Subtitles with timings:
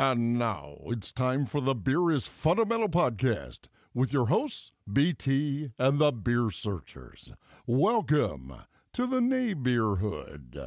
[0.00, 5.98] And now it's time for the Beer is Fundamental podcast with your hosts, BT and
[5.98, 7.32] the Beer Searchers.
[7.66, 8.62] Welcome
[8.94, 10.58] to the Neighborhood.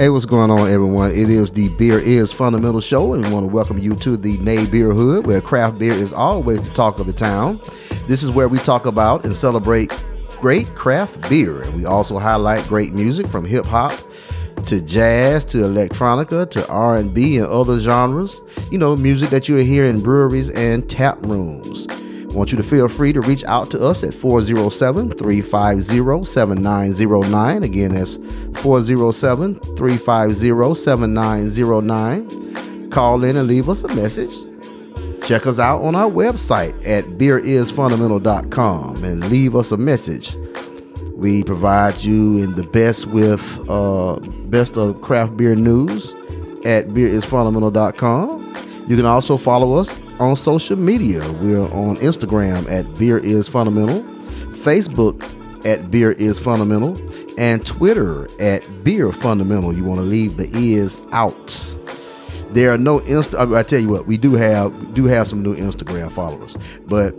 [0.00, 1.10] Hey, what's going on, everyone?
[1.10, 4.38] It is the Beer is Fundamental Show, and we want to welcome you to the
[4.38, 7.60] Nay Beer Hood, where craft beer is always the talk of the town.
[8.08, 9.92] This is where we talk about and celebrate
[10.40, 13.92] great craft beer, and we also highlight great music from hip hop
[14.68, 18.40] to jazz to electronica to R&B and other genres.
[18.70, 21.86] You know, music that you hear in breweries and tap rooms.
[22.30, 27.64] I want you to feel free to reach out to us at 407 350 7909.
[27.64, 28.16] Again, that's
[28.62, 32.90] 407 350 7909.
[32.90, 34.46] Call in and leave us a message.
[35.26, 40.36] Check us out on our website at beerisfundamental.com and leave us a message.
[41.14, 46.12] We provide you in the best with uh, best of craft beer news
[46.64, 48.86] at beerisfundamental.com.
[48.88, 51.20] You can also follow us on social media.
[51.32, 54.02] We're on Instagram at Beer Is Fundamental,
[54.52, 55.24] Facebook
[55.64, 56.96] at Beer Is Fundamental,
[57.38, 59.72] and Twitter at Beer Fundamental.
[59.72, 61.56] You want to leave the is out.
[62.50, 63.56] There are no Insta.
[63.56, 67.14] I tell you what, we do have do have some new Instagram followers, but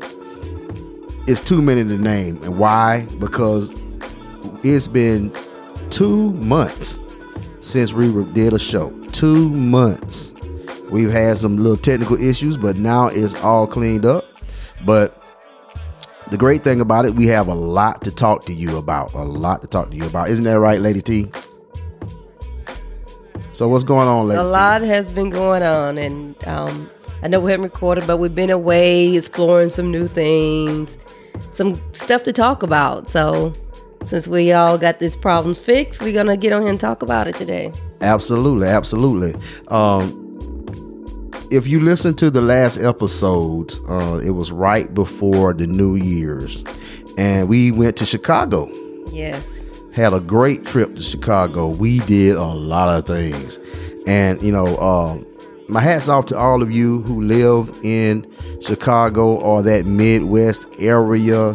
[1.27, 2.41] it's too many to name.
[2.43, 3.07] And why?
[3.19, 3.73] Because
[4.63, 5.33] it's been
[5.89, 6.99] two months
[7.61, 8.91] since we did a show.
[9.11, 10.33] Two months.
[10.91, 14.25] We've had some little technical issues, but now it's all cleaned up.
[14.85, 15.23] But
[16.29, 19.13] the great thing about it, we have a lot to talk to you about.
[19.13, 20.29] A lot to talk to you about.
[20.29, 21.31] Isn't that right, Lady T?
[23.53, 24.49] So what's going on, Lady A T?
[24.49, 26.89] lot has been going on, and um,
[27.21, 30.97] I know we haven't recorded, but we've been away exploring some new things,
[31.51, 33.09] some stuff to talk about.
[33.09, 33.53] So
[34.05, 37.27] since we all got these problems fixed, we're gonna get on here and talk about
[37.27, 37.71] it today.
[38.01, 39.39] Absolutely, absolutely.
[39.67, 40.20] Um,
[41.51, 46.63] if you listen to the last episode, uh, it was right before the New Year's,
[47.17, 48.71] and we went to Chicago.
[49.07, 49.61] Yes.
[49.93, 51.67] Had a great trip to Chicago.
[51.67, 53.59] We did a lot of things,
[54.07, 55.25] and you know, um,
[55.67, 58.25] my hats off to all of you who live in
[58.61, 61.49] Chicago or that Midwest area,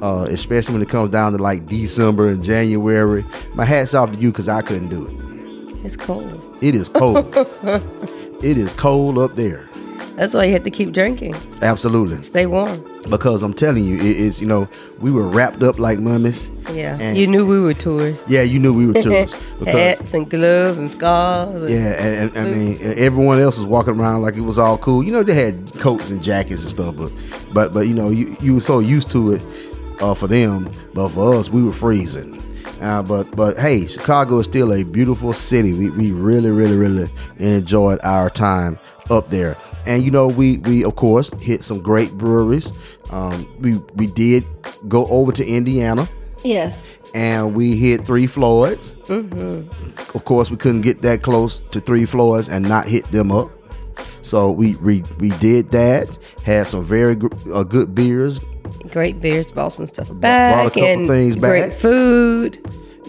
[0.00, 3.22] uh, especially when it comes down to like December and January.
[3.54, 5.84] My hats off to you because I couldn't do it.
[5.84, 6.40] It's cold.
[6.62, 7.34] It is cold.
[8.42, 9.68] it is cold up there.
[10.16, 11.34] That's why you have to keep drinking.
[11.62, 12.20] Absolutely.
[12.22, 12.84] Stay warm.
[13.08, 14.68] Because I'm telling you, it is, you know,
[15.00, 16.50] we were wrapped up like mummies.
[16.72, 17.12] Yeah.
[17.12, 18.22] You knew we were tourists.
[18.28, 19.36] Yeah, you knew we were tourists.
[19.66, 21.62] Hats and gloves and scarves.
[21.62, 24.58] and- yeah, and, and I mean, and everyone else was walking around like it was
[24.58, 25.02] all cool.
[25.02, 27.12] You know, they had coats and jackets and stuff, but,
[27.54, 29.42] but, but you know, you, you were so used to it
[30.00, 32.38] uh, for them, but for us, we were freezing.
[32.82, 35.72] Uh, but but hey, Chicago is still a beautiful city.
[35.72, 38.78] We, we really really really enjoyed our time
[39.10, 39.56] up there,
[39.86, 42.72] and you know we we of course hit some great breweries.
[43.10, 44.44] Um, we we did
[44.88, 46.08] go over to Indiana
[46.44, 46.84] Yes.
[47.14, 48.96] and we hit Three Floyds.
[49.06, 50.16] Mm-hmm.
[50.16, 53.50] Of course, we couldn't get that close to Three Floyds and not hit them up.
[54.22, 56.18] So we we, we did that.
[56.44, 58.40] Had some very gr- uh, good beers.
[58.90, 62.58] Great beers, some stuff back, couple and things great food.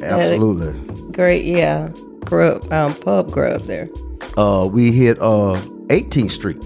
[0.02, 0.74] Absolutely.
[1.12, 1.90] Great, yeah.
[2.26, 3.90] Grub, um, pub grub there.
[4.38, 6.60] Uh, we hit uh 18th Street.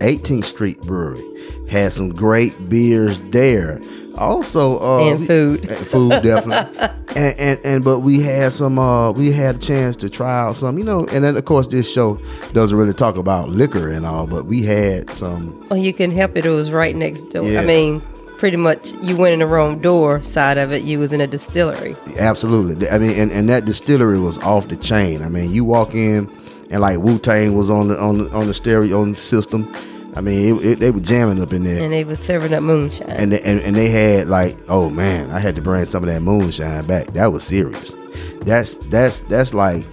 [0.00, 1.22] 18th Street Brewery
[1.68, 3.80] had some great beers there.
[4.18, 5.68] Also, uh, And food.
[5.68, 8.78] and food definitely, and, and and but we had some.
[8.78, 11.06] Uh, we had a chance to try out some, you know.
[11.12, 12.18] And then of course, this show
[12.52, 15.58] doesn't really talk about liquor and all, but we had some.
[15.68, 16.46] Well, you can help it.
[16.46, 17.42] It was right next door.
[17.44, 17.60] Yeah.
[17.60, 18.00] I mean,
[18.38, 20.82] pretty much you went in the wrong door side of it.
[20.84, 21.96] You was in a distillery.
[22.18, 25.22] Absolutely, I mean, and, and that distillery was off the chain.
[25.22, 26.30] I mean, you walk in,
[26.70, 29.72] and like Wu Tang was on the on the, on the stereo on the system.
[30.16, 31.82] I mean, it, it, they were jamming up in there.
[31.82, 33.08] And they were serving up moonshine.
[33.10, 36.08] and they, and, and they had like oh man i had to bring some of
[36.08, 37.96] that moonshine back that was serious
[38.42, 39.84] that's that's that's like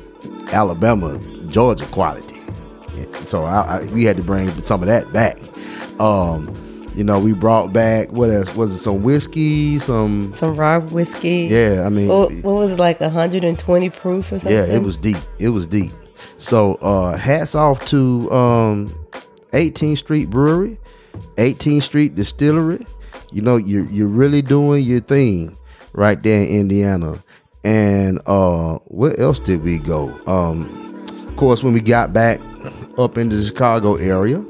[0.54, 2.36] alabama georgia quality
[3.24, 5.40] so I, I, we had to bring some of that back
[6.00, 6.54] um
[6.96, 11.48] you know we brought back what else was it some whiskey some Some raw whiskey.
[11.50, 14.52] yeah i mean What, what was it, like 120 proof or something?
[14.56, 15.92] yeah it was deep it was deep
[16.38, 18.94] so uh hats off to um
[19.52, 20.78] 18th street brewery
[21.36, 22.86] 18th street distillery
[23.32, 25.56] you know you're, you're really doing your thing
[25.94, 27.22] right there in indiana
[27.64, 30.64] and uh where else did we go um
[31.28, 32.40] of course when we got back
[32.98, 34.44] up into the chicago area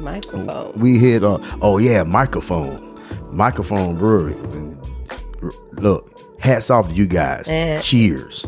[0.00, 0.76] Mikerphone.
[0.76, 1.22] We hit.
[1.22, 2.98] Uh, oh yeah, Mikerphone,
[3.32, 4.34] Mikerphone brewery.
[5.72, 6.10] Look,
[6.40, 7.48] hats off to you guys.
[7.48, 7.80] Eh.
[7.80, 8.46] Cheers.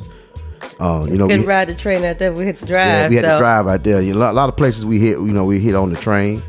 [0.81, 2.33] Uh, you know, Couldn't we, ride the train out there.
[2.33, 2.87] We had to drive.
[2.87, 4.01] yeah, we had so to drive out there.
[4.03, 5.19] You know, a lot of places we hit.
[5.19, 6.43] You know, we hit on the train,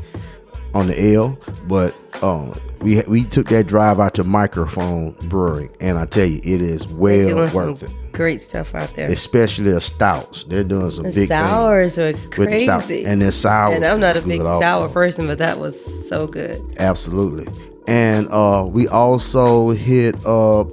[0.74, 5.98] on the L, but um, we we took that drive out to Mikerphone Brewery, and
[5.98, 7.92] I tell you, it is well worth it.
[8.12, 9.10] great stuff out there.
[9.10, 10.44] Especially the stouts.
[10.44, 13.04] They're doing some the big sours are things with the crazy.
[13.04, 13.74] and their sour.
[13.74, 15.78] And I'm not a big sour person, but that was
[16.08, 16.60] so good.
[16.78, 17.46] Absolutely.
[17.86, 20.64] And uh, we also hit uh,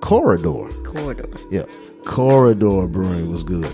[0.00, 0.68] Corridor.
[0.84, 1.28] Corridor.
[1.50, 1.62] Yeah,
[2.08, 3.68] Corridor Brewing was good.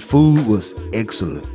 [0.00, 1.46] Food was excellent.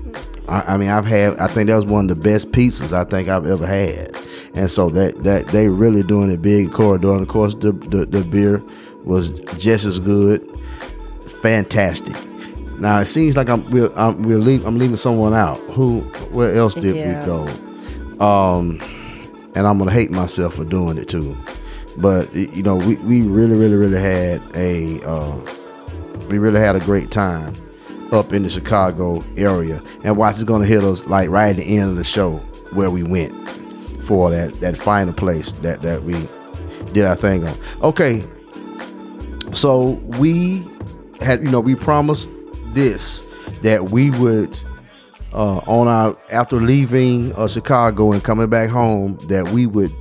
[0.50, 1.38] I, I mean, I've had.
[1.40, 4.16] I think that was one of the best pizzas I think I've ever had.
[4.56, 7.14] And so that that they really doing it big Corridor.
[7.14, 8.62] And of course, the the, the beer
[9.04, 10.42] was just as good.
[11.42, 12.16] Fantastic.
[12.80, 15.58] Now it seems like I'm we're I'm, we're leave, I'm leaving someone out.
[15.72, 16.02] Who?
[16.32, 17.20] Where else did Yeah.
[17.20, 18.24] we go?
[18.26, 18.80] Um,
[19.56, 21.38] and I'm gonna hate myself for doing it too.
[21.98, 25.36] But you know, we, we really, really, really had a uh,
[26.30, 27.54] we really had a great time
[28.12, 29.82] up in the Chicago area.
[30.04, 32.38] And watch is gonna hit us like right at the end of the show
[32.74, 33.34] where we went
[34.04, 36.14] for that that final place that that we
[36.94, 37.56] did our thing on.
[37.82, 38.24] Okay,
[39.54, 40.66] so we
[41.22, 42.30] had you know we promised
[42.74, 43.28] this
[43.62, 44.60] that we would
[45.34, 49.92] uh, on our after leaving uh, Chicago and coming back home that we would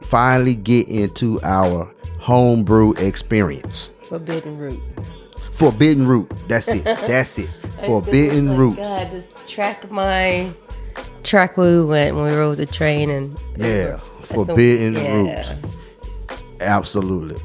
[0.00, 3.90] finally get into our homebrew experience.
[4.08, 4.80] Forbidden Root.
[5.54, 6.30] Forbidden Root.
[6.48, 6.84] That's it.
[6.84, 7.48] That's it.
[7.86, 8.76] Forbidden Oh my Root.
[8.76, 10.52] God, just track my
[11.22, 13.98] track where we went when we rode the train and Yeah.
[14.22, 15.12] Forbidden yeah.
[15.14, 15.56] Root.
[16.60, 17.40] Absolutely.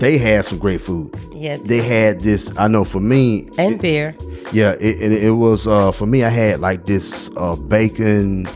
[0.00, 1.14] They had some great food.
[1.32, 2.56] Yeah, They had this.
[2.58, 4.16] I know for me, and beer.
[4.52, 6.24] Yeah, it, it, it was uh, for me.
[6.24, 8.46] I had like this uh, bacon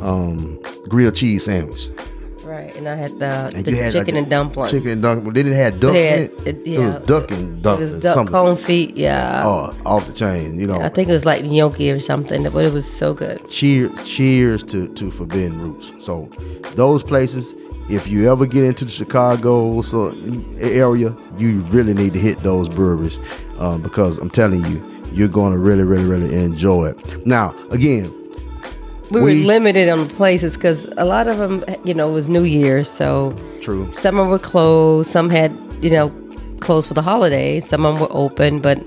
[0.00, 1.88] um, grilled cheese sandwich.
[2.60, 4.70] Right, and I had the, And the had, chicken like, and dumplings.
[4.72, 5.34] Chicken and dumplings.
[5.34, 6.46] They didn't have duck They in had- it.
[6.46, 6.78] it- It yeah.
[6.98, 7.92] was duck and It dumplings.
[7.94, 8.34] was duck something.
[8.34, 9.42] confit, yeah.
[9.44, 10.58] Oh, off the chain.
[10.60, 10.80] You know.
[10.80, 13.48] I think it was like gnocchi or something, but it was so good.
[13.48, 16.28] cheers cheers to, to forbidden roots so
[16.74, 17.54] those places
[17.88, 20.14] if you ever get into the chicago so
[20.60, 23.18] area you really need to hit those breweries
[23.58, 24.78] um, because i'm telling you
[25.12, 28.06] you're going to really really really enjoy it now again
[29.10, 32.44] We, We- were limited on places because a lot of them, you know, was New
[32.44, 35.10] Year's, so true some of them were closed.
[35.10, 35.52] Some had,
[35.82, 36.10] you know,
[36.60, 37.68] closed for the holidays.
[37.68, 38.78] Some of them were open, but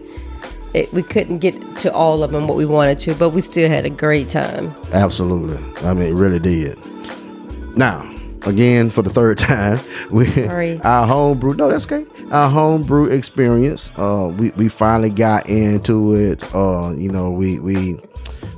[0.74, 3.14] it, we couldn't get to all of them what we wanted to.
[3.16, 4.74] But we still had a great time.
[4.94, 6.78] absolutely i mean it really did
[7.78, 8.10] now
[8.46, 9.80] again for the third time
[10.12, 10.80] we Sorry.
[10.84, 16.44] our homebrew no that's okay our homebrew experience uh we, we finally got into it
[16.56, 18.00] uh you know we we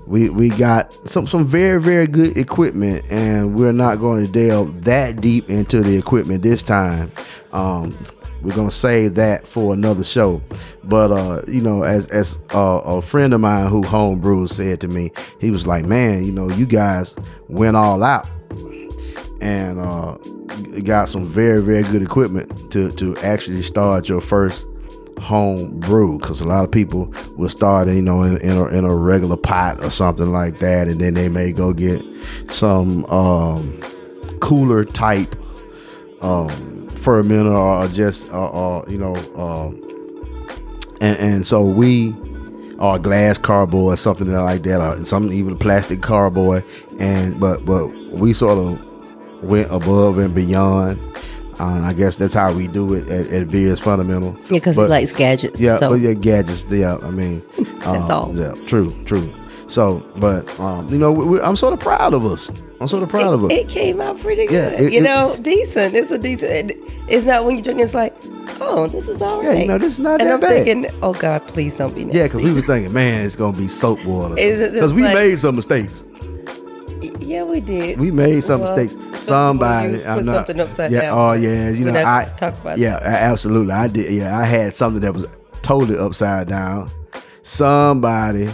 [0.08, 4.84] we we got some some very very good equipment and we're not going to delve
[4.84, 7.12] that deep into the equipment this time.
[7.52, 7.98] Um
[8.42, 10.42] we're gonna save that for another show.
[10.84, 14.88] But uh you know as as uh, a friend of mine who homebrews said to
[14.88, 17.16] me he was like man you know you guys
[17.48, 18.30] went all out
[19.42, 20.18] and uh,
[20.84, 24.66] got some very very good equipment to to actually start your first
[25.20, 28.84] home brew because a lot of people will start you know in, in, a, in
[28.84, 32.04] a regular pot or something like that and then they may go get
[32.50, 33.80] some um,
[34.40, 35.36] cooler type
[36.22, 36.50] um,
[36.90, 39.82] fermenter or just uh, uh, you know um,
[41.02, 42.14] and, and so we
[42.80, 46.64] or glass cardboard something like that or something even plastic cardboard
[47.00, 51.00] and but but we sort of went above and beyond
[51.60, 54.34] uh, I guess that's how we do it at, at Beers Fundamental.
[54.44, 55.60] Yeah, because he likes gadgets.
[55.60, 56.66] Yeah, so but yeah, gadgets.
[56.70, 57.42] Yeah, I mean,
[57.80, 58.36] That's um, all.
[58.36, 59.32] Yeah, true, true.
[59.68, 62.52] So, but um, you know, we, we, I'm sort of proud of us.
[62.80, 63.52] I'm sort of proud of us.
[63.52, 64.80] it came out pretty Yeah, good.
[64.82, 65.96] it- you it- know, decent.
[65.96, 66.72] It's a decent.
[66.72, 67.80] it- It's not when you drink.
[67.80, 68.16] It's like,
[68.62, 70.66] oh, this is all Yeah, you know, this is not and that I'm bad.
[70.66, 72.18] thinking, oh God, please don't be nasty.
[72.20, 74.36] Yeah, because we was thinking, man, it's gonna be soap water.
[74.36, 76.04] Because we like- made some mistakes.
[77.26, 78.00] Yeah, we did.
[78.00, 79.22] We made some Well, mistakes.
[79.24, 80.36] Somebody, I'm not.
[80.48, 81.18] something upside yeah, down.
[81.18, 83.74] oh yeah, you know, I talk about yeah, a- absolutely.
[83.74, 84.12] I did.
[84.14, 85.28] Yeah, I had something that was
[85.62, 86.90] totally upside down.
[87.44, 88.50] Somebody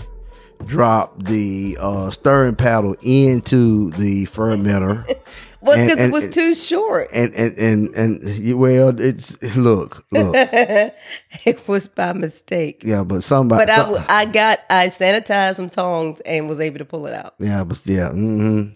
[0.66, 5.06] dropped the uh, stirring paddle into the fermenter.
[5.62, 7.10] Well, because it and- was too short.
[7.14, 10.34] and and and and well, it's look, look,
[11.46, 12.82] it was by mistake.
[12.84, 16.80] yeah, but somebody, But I, some- I got I sanitized some tongs and was able
[16.80, 17.36] to pull it out.
[17.40, 18.70] yeah, but yeah, hmm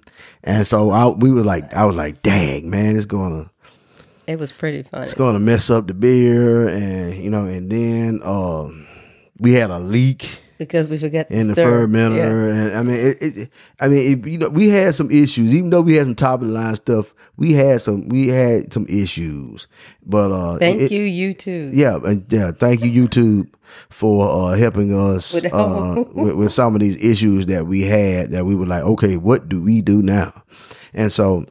[0.43, 3.49] and so I, we were like, I was like, dang, man, it's gonna,
[4.27, 5.05] It was pretty funny.
[5.05, 8.85] it's gonna mess up the beer, and you know, and then um,
[9.39, 10.41] we had a leak.
[10.57, 14.37] Because we forget and the fermenter, and I mean, it, it, I mean, it, you
[14.37, 15.53] know, we had some issues.
[15.53, 18.71] Even though we had some top of the line stuff, we had some, we had
[18.73, 19.67] some issues.
[20.05, 21.71] But uh, Thank it- you, YouTube.
[21.73, 22.51] Yeah, and yeah.
[22.51, 23.49] Thank you, YouTube,
[23.89, 28.31] for uh, helping us With uh, with, with some of these issues that we had.
[28.31, 30.43] That we were like, okay, what do we do now?
[30.93, 31.45] And so,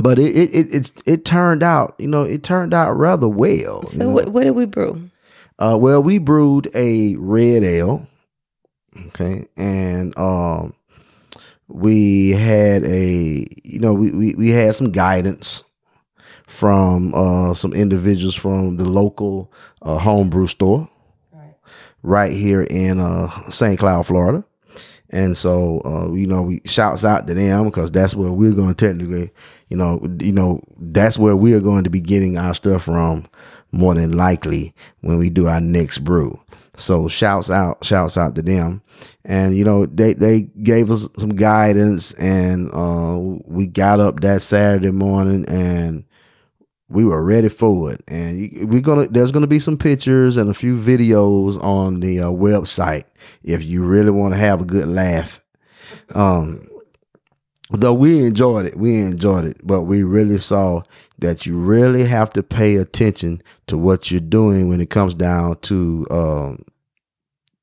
[0.00, 3.80] but it it it it, it turned out, you know, it turned out rather well.
[3.84, 4.10] you So know.
[4.10, 5.08] what, what did we brew?
[5.60, 8.06] Uh, well, we brewed a red ale.
[9.06, 10.74] Okay, and um,
[11.68, 15.62] we had a you know we we, we had some guidance
[16.46, 19.52] from uh some individuals from the local
[19.82, 20.88] uh, homebrew store
[22.02, 23.78] right here in uh St.
[23.78, 24.44] Cloud, Florida.
[25.10, 28.74] And so, uh, you know, we shouts out to them because that's where we're going
[28.74, 29.30] to technically,
[29.70, 33.26] you know, you know, that's where we are going to be getting our stuff from
[33.72, 36.38] more than likely when we do our next brew.
[36.78, 38.82] So shouts out, shouts out to them.
[39.24, 44.42] And, you know, they, they gave us some guidance and, uh, we got up that
[44.42, 46.04] Saturday morning and
[46.88, 48.02] we were ready for it.
[48.08, 52.28] And we're gonna there's gonna be some pictures and a few videos on the uh,
[52.28, 53.04] website
[53.42, 55.40] if you really want to have a good laugh.
[56.14, 56.67] Um,
[57.70, 60.82] though we enjoyed it, we enjoyed it, but we really saw
[61.18, 65.56] that you really have to pay attention to what you're doing when it comes down
[65.60, 66.64] to um,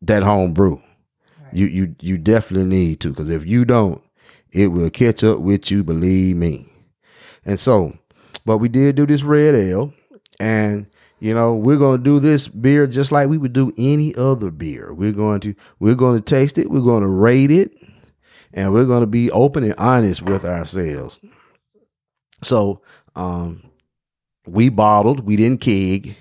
[0.01, 0.81] that home brew.
[1.51, 4.03] You you you definitely need to because if you don't,
[4.51, 5.83] it will catch up with you.
[5.83, 6.69] Believe me.
[7.45, 7.93] And so,
[8.45, 9.93] but we did do this red ale,
[10.39, 10.85] and
[11.19, 14.51] you know we're going to do this beer just like we would do any other
[14.51, 14.93] beer.
[14.93, 16.69] We're going to we're going to taste it.
[16.69, 17.73] We're going to rate it,
[18.55, 21.19] and we're going to be open and honest with ourselves.
[22.41, 22.81] So,
[23.15, 23.63] um,
[24.47, 25.21] we bottled.
[25.21, 26.15] We didn't keg.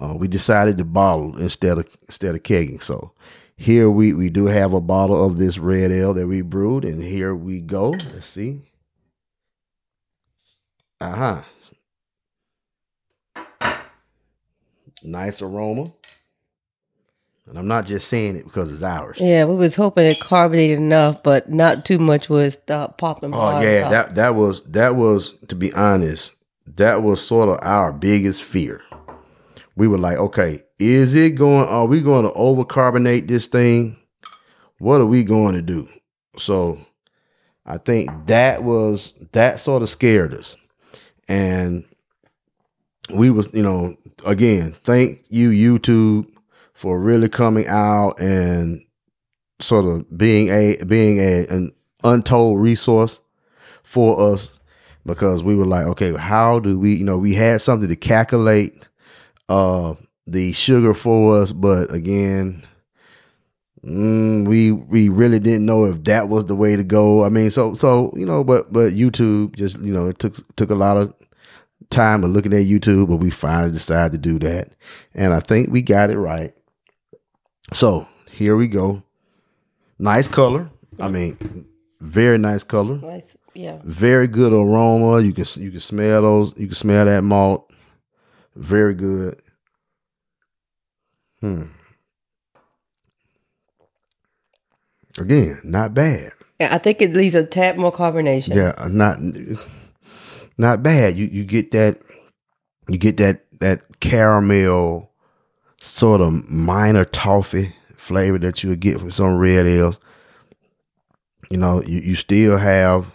[0.00, 2.82] Uh, we decided to bottle instead of instead of kegging.
[2.82, 3.12] So
[3.56, 7.02] here we we do have a bottle of this red ale that we brewed, and
[7.02, 7.90] here we go.
[7.90, 8.62] Let's see.
[11.00, 11.42] Uh
[13.64, 13.82] huh.
[15.04, 15.92] Nice aroma.
[17.52, 19.20] And I'm not just saying it because it's ours.
[19.20, 23.34] Yeah, we was hoping it carbonated enough, but not too much would stop popping.
[23.34, 26.34] Oh yeah, that that was that was to be honest,
[26.66, 28.80] that was sort of our biggest fear.
[29.76, 31.68] We were like, okay, is it going?
[31.68, 33.98] Are we going to overcarbonate this thing?
[34.78, 35.90] What are we going to do?
[36.38, 36.78] So,
[37.66, 40.56] I think that was that sort of scared us,
[41.28, 41.84] and
[43.14, 43.94] we was you know
[44.24, 46.30] again thank you YouTube
[46.82, 48.84] for really coming out and
[49.60, 51.70] sort of being a being a an
[52.02, 53.20] untold resource
[53.84, 54.58] for us
[55.06, 58.88] because we were like, okay, how do we, you know, we had something to calculate
[59.48, 59.94] uh
[60.26, 62.66] the sugar for us, but again,
[63.84, 67.22] mm, we we really didn't know if that was the way to go.
[67.24, 70.70] I mean, so so you know, but but YouTube just you know it took took
[70.70, 71.14] a lot of
[71.90, 74.72] time of looking at YouTube, but we finally decided to do that,
[75.14, 76.52] and I think we got it right.
[77.72, 79.02] So here we go.
[79.98, 80.70] Nice color.
[80.98, 81.66] I mean,
[82.00, 82.96] very nice color.
[82.98, 83.36] Nice.
[83.54, 83.78] Yeah.
[83.84, 85.20] Very good aroma.
[85.20, 86.58] You can you can smell those.
[86.58, 87.72] You can smell that malt.
[88.56, 89.40] Very good.
[91.40, 91.64] Hmm.
[95.18, 96.32] Again, not bad.
[96.58, 98.54] Yeah, I think it leaves a tad more carbonation.
[98.54, 99.18] Yeah, not
[100.56, 101.16] not bad.
[101.16, 102.00] You you get that
[102.88, 105.11] you get that that caramel
[105.82, 109.98] sort of minor toffee flavor that you would get from some red ales.
[111.50, 113.10] You know, you, you still have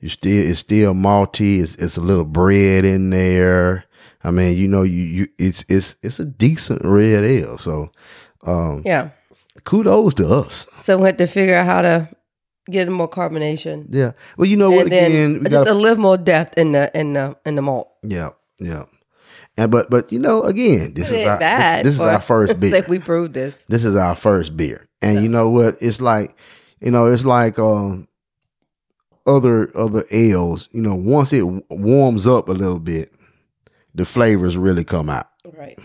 [0.00, 1.60] you still it's still malty.
[1.60, 3.84] It's, it's a little bread in there.
[4.22, 7.58] I mean, you know, you you it's it's it's a decent red ale.
[7.58, 7.90] So,
[8.46, 9.10] um, Yeah.
[9.64, 10.66] kudos to us.
[10.82, 12.08] So we had to figure out how to
[12.70, 13.86] get more carbonation.
[13.90, 14.12] Yeah.
[14.38, 14.84] Well, you know what?
[14.84, 17.54] and then Again, we just got a little more depth in the in the in
[17.56, 17.90] the malt.
[18.02, 18.84] Yeah, yeah.
[19.56, 22.20] And but but you know, again, this It is our bad, this, this is our
[22.20, 22.70] first beer.
[22.72, 23.64] like we brewed this.
[23.68, 24.88] this is our first beer.
[25.02, 25.76] And you know what?
[25.80, 26.36] It's like,
[26.80, 28.08] you know, it's like um
[29.26, 33.12] other other ales, you know, once it warms up a little bit,
[33.94, 35.28] the flavors really come out.
[35.56, 35.78] Right.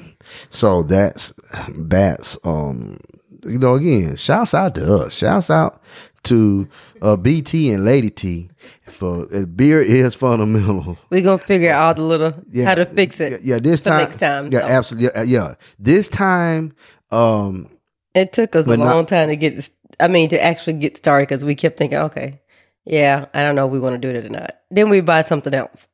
[0.50, 1.34] So that's
[1.78, 2.98] that's um
[3.46, 5.16] you know again, shouts out to us.
[5.18, 5.82] Shouts out
[6.24, 6.68] to
[7.02, 8.50] uh BT and Lady T
[8.88, 10.98] for uh, beer is fundamental.
[11.10, 13.32] We're gonna figure out the little yeah, how to fix it.
[13.32, 14.68] Yeah, yeah, this for time next time, Yeah, so.
[14.68, 15.10] absolutely.
[15.16, 15.54] Yeah, yeah.
[15.80, 16.74] This time
[17.12, 17.70] um
[18.14, 20.74] It took us a But not- long time to get this I mean to actually
[20.74, 22.40] get started because we kept thinking, okay,
[22.86, 24.56] yeah, I don't know if we want to do it or not.
[24.72, 25.88] Then we buy something else.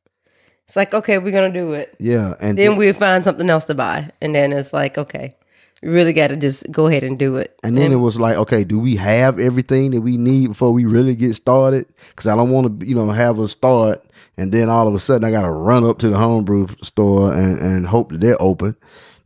[0.66, 1.94] It's like, okay, we're gonna do it.
[2.00, 4.10] yeah, and Then we find something else to buy.
[4.20, 5.36] And then it's like, okay.
[5.82, 7.58] You really got to just go ahead and do it.
[7.62, 10.86] And then it was like, okay, do we have everything that we need before we
[10.86, 11.86] really get started?
[12.08, 14.02] Because I don't want to, you know, have a start
[14.36, 17.32] and then all of a sudden I got to run up to the homebrew store
[17.32, 18.76] and, and hope that they're open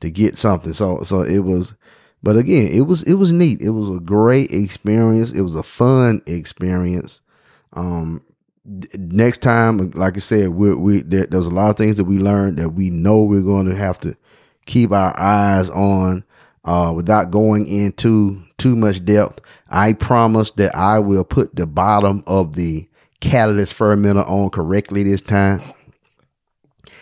[0.00, 0.72] to get something.
[0.72, 1.74] So so it was,
[2.22, 3.60] but again, it was it was neat.
[3.60, 5.32] It was a great experience.
[5.32, 7.20] It was a fun experience.
[7.72, 8.24] Um,
[8.94, 12.04] next time, like I said, we we there, there was a lot of things that
[12.04, 14.16] we learned that we know we're going to have to
[14.66, 16.24] keep our eyes on
[16.64, 19.40] uh, without going into too much depth.
[19.68, 22.88] I promise that I will put the bottom of the
[23.20, 25.62] catalyst fermenter on correctly this time.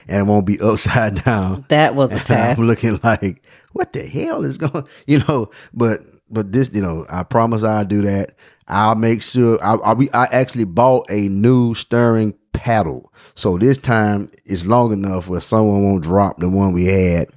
[0.07, 1.65] And it won't be upside down.
[1.69, 2.59] That was a task.
[2.59, 5.51] I'm looking like, what the hell is going, you know?
[5.73, 6.01] But
[6.31, 8.35] but this, you know, I promise I'll do that.
[8.67, 9.63] I'll make sure.
[9.63, 14.93] I I, we, I actually bought a new stirring paddle, so this time it's long
[14.93, 17.29] enough where someone won't drop the one we had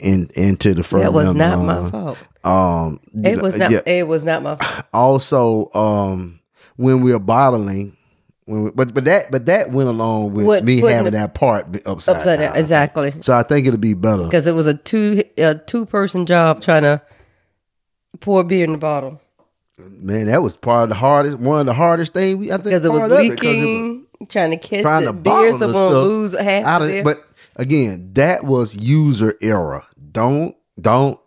[0.00, 1.02] in into the fermenter.
[1.02, 2.18] That was not my fault.
[2.44, 3.70] Um, It was not.
[3.70, 3.80] yeah.
[3.86, 4.84] It was not my fault.
[4.94, 6.40] Also, um,
[6.76, 7.96] when we're bottling,
[8.46, 11.34] when we, but but that but that went along with What- me having the- that
[11.34, 12.56] part upside, Upside down.
[12.56, 13.12] Exactly.
[13.20, 14.24] So I think it'll be better.
[14.24, 17.00] Because it was a two a two person job trying to
[18.20, 19.20] pour beer in the bottle.
[19.78, 22.64] Man, that was part of the hardest, one of the hardest thing We I think
[22.64, 25.52] Because it was 'cause it was leaking, trying to catch trying the to beer bottle
[25.54, 27.04] so won't stuff lose half out of it.
[27.04, 27.22] But
[27.60, 29.84] again, that was user error.
[30.10, 31.20] Don't don't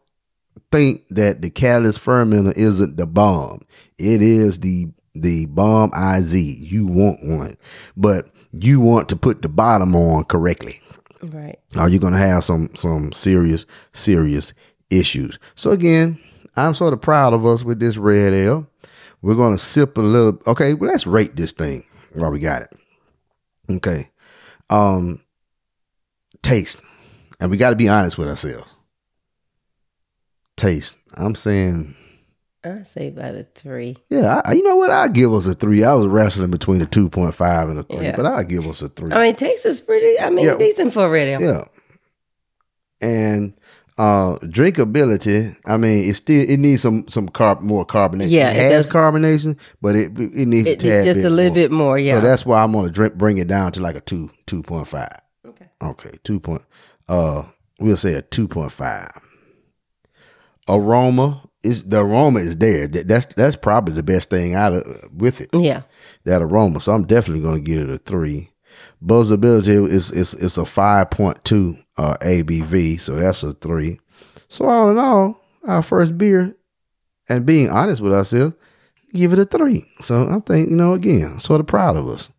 [0.71, 3.61] think that the catalyst fermenter isn't the bomb.
[3.97, 6.33] It is the the bomb IZ.
[6.35, 7.55] You want one,
[7.95, 10.81] but you want to put the bottom on correctly.
[11.21, 11.59] right.
[11.77, 14.53] Or you're gonna have some some serious serious
[14.89, 15.37] issues.
[15.55, 16.19] So again,
[16.55, 18.67] I'm sort of proud of us with this red ale.
[19.21, 20.41] We're gonna sip a little.
[20.47, 22.73] Okay, well let's rate this thing while we got it.
[23.69, 24.09] Okay,
[24.69, 25.22] um,
[26.43, 26.79] taste,
[27.39, 28.71] and we got to be honest with ourselves.
[30.55, 30.95] Taste.
[31.15, 31.95] I'm saying,
[32.63, 33.97] I say about a three.
[34.09, 34.91] yeah, I, you know what?
[34.91, 35.83] I give us a three.
[35.83, 38.15] I was wrestling between a two point five and a three, Yeah.
[38.15, 39.11] but I give us a three.
[39.11, 40.19] I mean, taste is pretty.
[40.19, 40.55] I mean, Yeah.
[40.57, 41.39] decent for radio.
[41.39, 41.63] Yeah.
[43.01, 43.53] And
[43.97, 48.29] uh drinkability, I mean, it still it needs some some carb more carbonation.
[48.31, 51.55] Yeah, it it has carbonation, but it it needs It, a just a little more.
[51.55, 51.99] bit more.
[51.99, 52.15] Yeah.
[52.15, 54.87] So that's why I'm gonna drink bring it down to like a two two point
[54.87, 55.19] five.
[55.53, 55.69] Okay.
[55.81, 56.61] Okay, two point
[57.09, 57.43] uh
[57.79, 59.11] we'll say a two point five.
[60.69, 62.87] Aroma is the aroma is there.
[62.87, 65.83] That- That's that's probably the best thing out of with it Yeah.
[66.25, 66.79] that aroma.
[66.79, 68.49] So I'm definitely going to give it a three.
[69.03, 73.99] Buzzability is is is a five point two uh, ABV, so that's a three.
[74.47, 76.55] So all in all, our first beer,
[77.27, 78.55] and being honest with ourselves,
[79.13, 79.85] give it a three.
[79.99, 82.31] So I think you know again, sort of proud of us.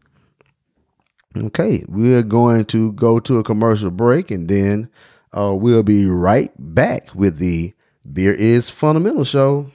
[1.36, 4.88] Okay, we're going to go to a commercial break, and then
[5.36, 7.72] uh, we'll be right back with the
[8.10, 9.66] Beer is Fundamental show.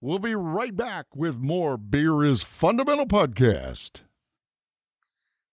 [0.00, 4.00] We'll be right back with more Beer is Fundamental podcast.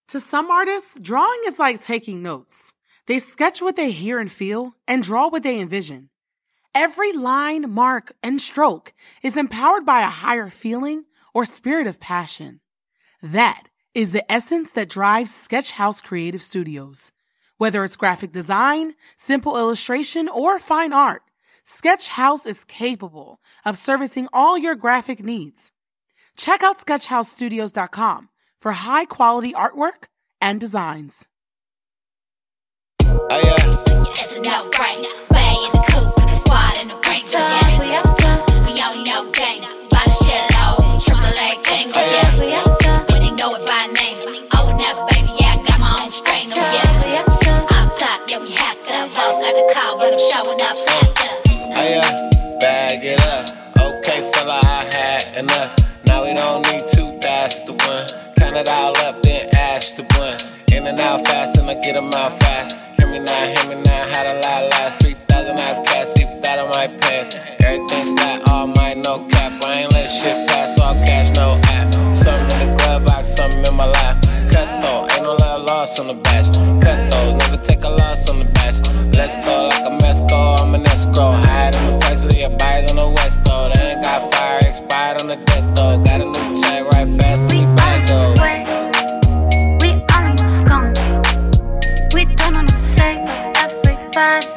[0.08, 2.74] To some artists, drawing is like taking notes.
[3.06, 6.10] They sketch what they hear and feel and draw what they envision.
[6.74, 12.62] Every line, mark, and stroke is empowered by a higher feeling or spirit of passion.
[13.22, 17.12] That is the essence that drives Sketchhouse Creative Studios.
[17.58, 21.24] Whether it's graphic design, simple illustration, or fine art,
[21.66, 25.72] Sketchhouse is capable of servicing all your graphic needs.
[26.38, 30.06] Check out sketchhousestudios.com for high quality artwork
[30.40, 31.28] and designs.
[33.02, 33.70] Oh yeah,
[50.42, 51.52] I'm up faster.
[51.52, 53.76] oh yeah, uh, bag it up.
[53.76, 55.76] Okay, fella, I had enough.
[56.06, 58.08] Now we don't need two, that's the one.
[58.38, 60.38] Count it all up, then ash the one.
[60.72, 62.78] In and out fast, and I get 'em out fast.
[62.98, 65.02] Hear me now, hear me now, had a lot last.
[65.02, 65.09] 3,000
[85.32, 85.98] on the death though.
[86.04, 88.34] Got a new check right fast, We back the though.
[89.82, 90.94] We almost gone.
[92.14, 93.18] We don't wanna say
[93.58, 94.49] everybody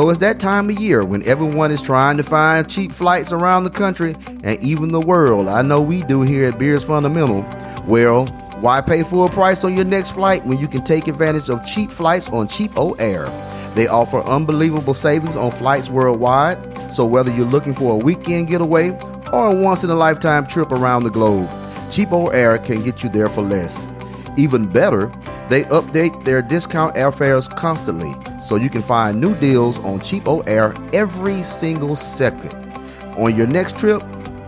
[0.00, 3.64] So it's that time of year when everyone is trying to find cheap flights around
[3.64, 5.46] the country and even the world.
[5.46, 7.42] I know we do here at Beers Fundamental.
[7.86, 8.26] Well,
[8.62, 11.92] why pay full price on your next flight when you can take advantage of cheap
[11.92, 13.74] flights on CheapOair?
[13.74, 16.90] They offer unbelievable savings on flights worldwide.
[16.90, 18.92] So whether you're looking for a weekend getaway
[19.34, 21.46] or a once in a lifetime trip around the globe,
[21.90, 23.86] CheapOair can get you there for less.
[24.38, 25.12] Even better,
[25.50, 31.42] they update their discount airfares constantly, so you can find new deals on CheapOair every
[31.42, 32.54] single second.
[33.18, 34.02] On your next trip,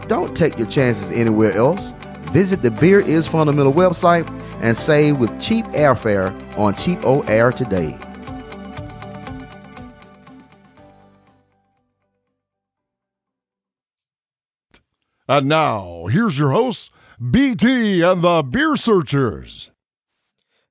[0.08, 1.92] don't take your chances anywhere else.
[2.30, 4.26] Visit the Beer is Fundamental website
[4.62, 7.98] and save with cheap airfare on CheapOair today.
[15.28, 16.90] And now, here's your hosts,
[17.30, 19.70] BT and the Beer Searchers.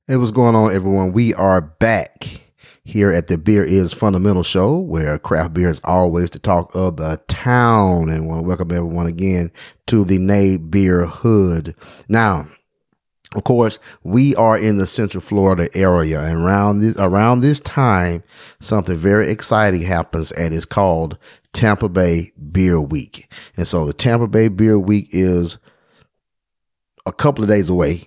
[0.07, 1.13] Hey, what's going on, everyone?
[1.13, 2.41] We are back
[2.83, 6.97] here at the Beer is Fundamental Show, where craft beer is always the talk of
[6.97, 8.09] the town.
[8.09, 9.51] And want to welcome everyone again
[9.87, 11.75] to the Nay Beer Hood.
[12.09, 12.47] Now,
[13.35, 18.23] of course, we are in the Central Florida area, and around this around this time,
[18.59, 21.17] something very exciting happens, and it's called
[21.53, 23.31] Tampa Bay Beer Week.
[23.55, 25.59] And so, the Tampa Bay Beer Week is
[27.05, 28.03] a couple of days away.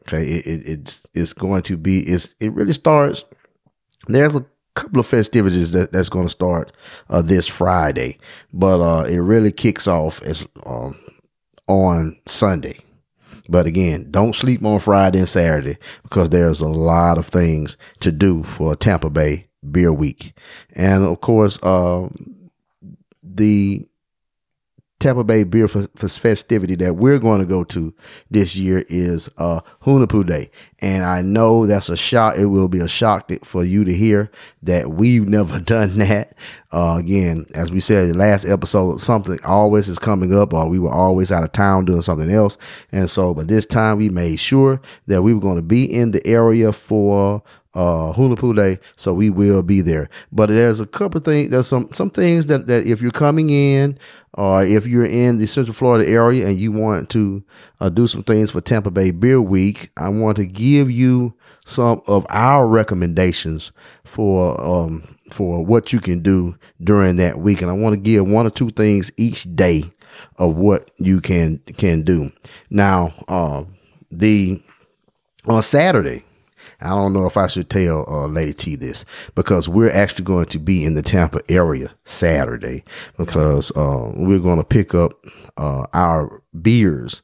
[0.00, 3.24] Okay, it, it it's it's going to be it's it really starts.
[4.08, 6.72] There's a couple of festivities that that's going to start
[7.10, 8.18] uh, this Friday,
[8.52, 10.98] but uh, it really kicks off as um,
[11.68, 12.78] on Sunday.
[13.48, 18.12] But again, don't sleep on Friday and Saturday because there's a lot of things to
[18.12, 20.32] do for Tampa Bay Beer Week,
[20.74, 22.08] and of course, uh,
[23.22, 23.86] the
[25.02, 27.92] Tampa Bay Beer F- F- festivity that we're going to go to
[28.30, 30.48] this year is uh, Hunahpu Day,
[30.80, 32.38] and I know that's a shock.
[32.38, 34.30] It will be a shock for you to hear
[34.62, 36.36] that we've never done that.
[36.70, 40.92] Uh, again, as we said last episode, something always is coming up, or we were
[40.92, 42.56] always out of town doing something else,
[42.92, 46.12] and so but this time we made sure that we were going to be in
[46.12, 47.42] the area for
[47.74, 50.08] uh Hunahpu Day, so we will be there.
[50.30, 51.50] But there's a couple of things.
[51.50, 53.98] There's some some things that that if you're coming in,
[54.34, 57.42] or if you're in the Central Florida area and you want to
[57.80, 62.02] uh, do some things for Tampa Bay Beer Week, I want to give you some
[62.06, 63.72] of our recommendations
[64.04, 68.28] for um for what you can do during that week, and I want to give
[68.28, 69.84] one or two things each day
[70.36, 72.30] of what you can can do.
[72.70, 73.64] Now, uh,
[74.10, 74.62] the
[75.46, 76.24] on Saturday.
[76.82, 80.46] I don't know if I should tell uh, Lady T this because we're actually going
[80.46, 82.84] to be in the Tampa area Saturday
[83.16, 85.24] because uh, we're going to pick up
[85.56, 87.22] uh, our beers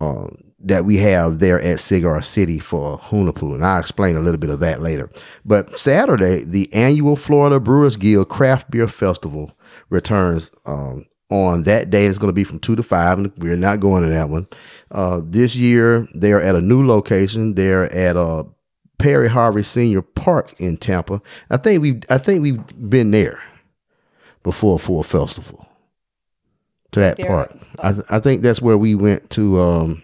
[0.00, 0.28] uh,
[0.64, 4.50] that we have there at Cigar City for Hunahpu, and I'll explain a little bit
[4.50, 5.10] of that later.
[5.44, 9.56] But Saturday, the annual Florida Brewers Guild Craft Beer Festival
[9.90, 12.06] returns um, on that day.
[12.06, 14.46] It's going to be from two to five, and we're not going to that one.
[14.90, 17.54] Uh, this year, they're at a new location.
[17.54, 18.44] They're at uh,
[19.02, 21.20] Perry Harvey Senior Park in Tampa.
[21.50, 23.42] I think we I think we've been there
[24.44, 25.66] before for a festival
[26.92, 27.52] to that There- park.
[27.80, 30.02] I th- I think that's where we went to um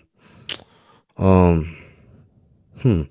[1.17, 1.77] um
[2.83, 3.03] hmm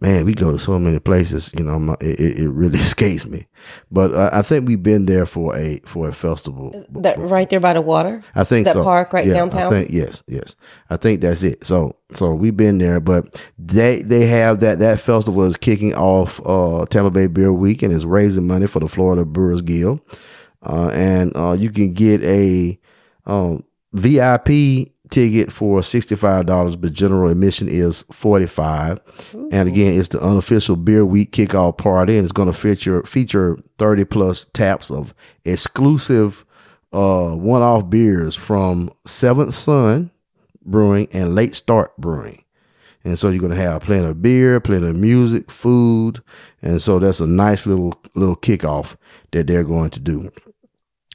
[0.00, 1.52] man, we go to so many places.
[1.56, 3.46] You know, my, it, it really escapes me.
[3.90, 6.84] But uh, I think we've been there for a for a festival.
[6.90, 8.22] That right there by the water.
[8.34, 8.84] I think that so.
[8.84, 9.66] park right Yeah, downtown.
[9.66, 10.56] I think yes, yes.
[10.88, 11.64] I think that's it.
[11.66, 16.40] So so we've been there, but they they have that that festival is kicking off
[16.46, 20.00] uh Tampa Bay Beer Week and is raising money for the Florida Brewers Guild.
[20.62, 22.78] Uh, and uh, you can get a
[23.26, 29.00] um, VIP ticket for sixty five dollars, but general admission is forty five.
[29.50, 33.56] And again, it's the unofficial Beer Week kickoff party, and it's going to feature feature
[33.78, 36.44] thirty plus taps of exclusive
[36.92, 40.10] uh, one off beers from Seventh Son
[40.64, 42.44] Brewing and Late Start Brewing.
[43.02, 46.20] And so you're gonna have plenty of beer, plenty of music, food,
[46.60, 48.96] and so that's a nice little little kickoff
[49.30, 50.30] that they're going to do.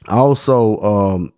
[0.08, 1.32] Also, um,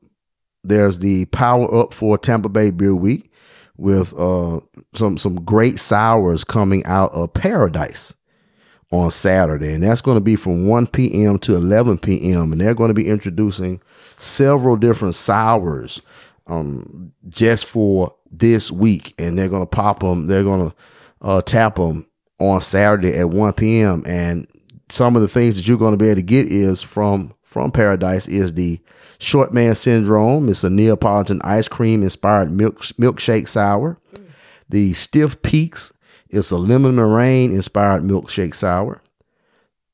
[0.68, 3.30] there's the Power Up for Tampa Bay Beer Week
[3.76, 4.60] with uh,
[4.94, 8.14] some some great sours coming out of Pair O' Dice
[8.90, 11.38] on Saturday, and that's going to be from 1 p.m.
[11.38, 12.52] to 11 p.m.
[12.52, 13.80] And they're going to be introducing
[14.16, 16.00] several different sours
[16.46, 20.26] um, just for this week, and they're going to pop them.
[20.26, 20.76] They're going to
[21.22, 24.02] uh, tap them on Saturday at 1 p.m.
[24.06, 24.46] And
[24.88, 27.70] some of the things that you're going to be able to get is from from
[27.70, 28.80] Pair O' Dice is the
[29.18, 30.48] Short Man Syndrome.
[30.48, 33.98] It's a Neapolitan ice cream inspired milk milkshake sour.
[34.68, 35.92] The Stiff Peaks
[36.30, 39.02] is a lemon meringue inspired milkshake sour.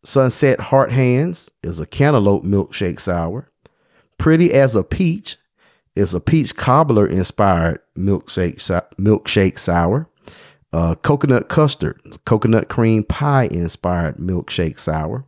[0.03, 3.51] Sunset Heart Hands is a cantaloupe milkshake sour.
[4.19, 5.37] Pretty as a Peach
[5.97, 8.57] is a peach cobbler inspired milkshake
[8.99, 10.09] milkshake sour.
[10.73, 15.25] Uh, coconut custard, coconut cream pie inspired milkshake sour.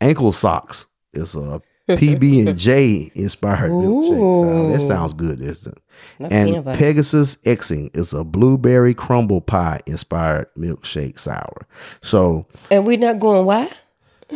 [0.00, 4.72] Ankle socks is a PB and J inspired milkshake sour.
[4.72, 6.32] That sounds good, isn't it?
[6.32, 6.64] And.
[6.76, 11.66] Pegasus Xing is a blueberry crumble pie inspired milkshake sour.
[12.02, 13.70] So And we're not going why?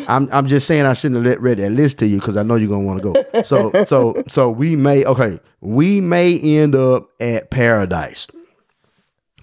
[0.08, 2.42] I'm I'm just saying I shouldn't have let read that list to you because I
[2.42, 3.42] know you're gonna want to go.
[3.42, 8.26] So so so we may okay we may end up at Pair O' Dice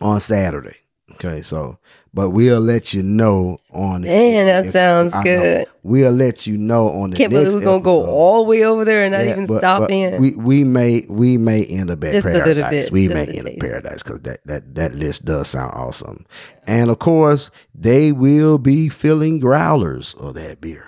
[0.02, 0.76] on Saturday.
[1.14, 1.78] Okay, so
[2.14, 4.04] but we'll let you know on.
[4.04, 4.08] It.
[4.08, 5.24] Man, that sounds I know.
[5.24, 5.68] good.
[5.84, 8.64] We'll let you know on the Can't next believe we're gonna go all the way
[8.66, 10.22] over there and not Yeah, even but- stop but in.
[10.22, 12.86] We we may we may end up at Just a little paradise.
[12.86, 13.60] bit, we just may end up taste.
[13.60, 16.26] paradise because that that that list does sound awesome.
[16.68, 20.86] And of course, they will be filling growlers of that beer.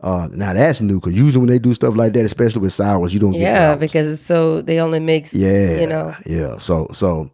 [0.00, 3.14] Uh, now that's new because usually when they do stuff like that, especially with sours,
[3.14, 5.32] you don't get yeah, because it's so they only mix.
[5.32, 6.58] yeah, you know, yeah.
[6.58, 7.30] So so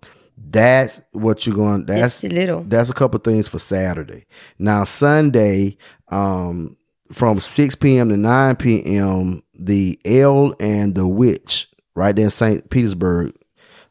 [0.50, 1.84] that's what you're going.
[1.86, 2.64] That's just a little.
[2.64, 4.26] that's a couple things for Saturday.
[4.58, 5.76] Now Sunday,
[6.08, 6.76] um,
[7.12, 8.08] from six p.m.
[8.10, 12.68] to nine p.m., the Ale and the Witch, right there in St.
[12.70, 13.34] Petersburg,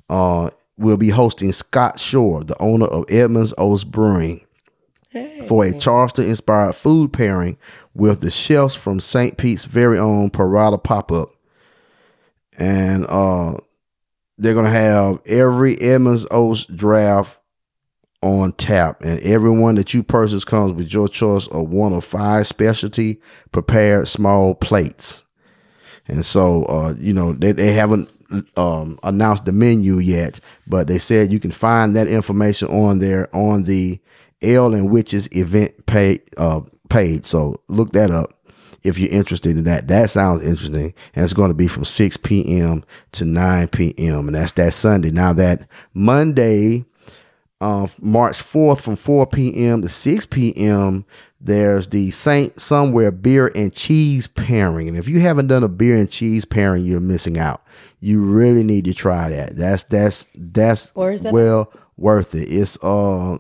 [0.10, 4.46] uh, will be hosting Scott Shor, the owner of Edmund's Oast Brewing,
[5.48, 7.58] for a Charleston inspired food pairing
[7.94, 9.38] with the chefs from St.
[9.38, 11.30] Pete's very own Parada pop up.
[12.60, 13.58] And uh
[14.38, 17.40] they're gonna have every Edmund's Oast draft
[18.22, 22.48] on tap, and everyone that you purchase comes with your choice of one of five
[22.48, 23.20] specialty
[23.52, 25.24] prepared small plates.
[26.08, 28.10] And so, uh, you know, they, they haven't
[28.56, 33.34] um, announced the menu yet, but they said you can find that information on there
[33.36, 34.00] on the
[34.42, 37.26] Ale and Witch's event page, uh, page.
[37.26, 38.37] So look that up
[38.88, 39.88] if you're interested in that.
[39.88, 40.94] That sounds interesting.
[41.14, 42.84] And it's going to be from 6 p.m.
[43.14, 44.28] to 9 p.m.
[44.28, 45.12] And that's that Sunday.
[45.12, 46.86] Now that Monday,
[47.60, 49.82] uh, March 4th from 4 p.m.
[49.82, 51.06] to 6 p.m.
[51.40, 54.88] There's the Saint Somewhere beer and cheese pairing.
[54.88, 57.64] And if you haven't done a beer and cheese pairing, you're missing out.
[58.00, 59.56] You really need to try that.
[59.56, 61.34] That's that's that's that at?
[61.34, 62.46] well worth it.
[62.46, 63.38] It's uh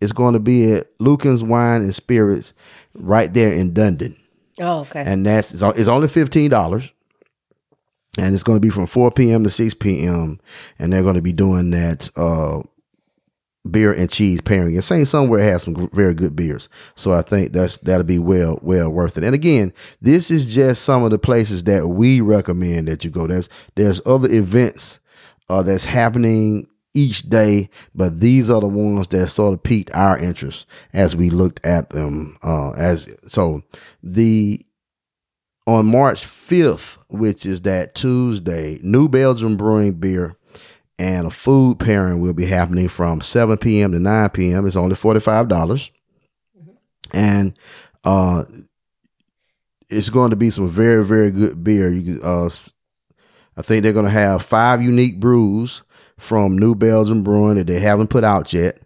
[0.00, 2.54] it's going to be at Luekens Wine and Spirits
[2.94, 4.16] right there in Dunedin
[4.60, 5.02] Oh, okay.
[5.06, 6.92] and that's it's, only fifteen dollars,
[8.18, 9.44] and it's going to be from four p.m.
[9.44, 10.38] to six p.m.
[10.78, 12.62] and they're going to be doing that uh,
[13.68, 14.74] beer and cheese pairing.
[14.74, 18.58] And Saint Somewhere has some very good beers, so I think that's that'll be well
[18.62, 19.24] well worth it.
[19.24, 23.26] And again, this is just some of the places that we recommend that you go.
[23.26, 25.00] There's there's other events
[25.48, 30.18] uh, that's happening each day, but these are the ones that sort of piqued our
[30.18, 32.36] interest as we looked at them.
[32.42, 33.62] Uh, as so,
[34.02, 34.64] the
[35.66, 40.36] on March 5th, which is that Tuesday, New Belgium Brewing Beer
[40.98, 43.92] and a food pairing will be happening from 7 p.m.
[43.92, 44.66] to 9 p.m.
[44.66, 45.48] It's only $45.
[45.48, 45.90] dollars
[47.12, 47.56] And
[48.04, 48.44] uh,
[49.88, 51.88] it's going to be some very, very good beer.
[51.88, 52.48] You uh,
[53.56, 55.82] I think they're going to have five unique brews
[56.22, 58.80] from New Belgium Brewing that they haven't put out yet.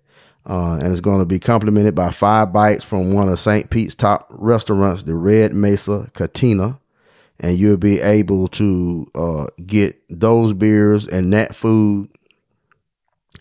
[0.49, 3.69] Uh, and it's going to be complemented by five bites from one of St.
[3.69, 6.79] Pete's top restaurants, the Red Mesa Cantina.
[7.39, 12.09] And you'll be able to uh, get those beers and that food,